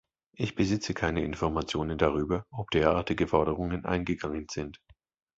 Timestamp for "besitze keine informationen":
0.55-1.99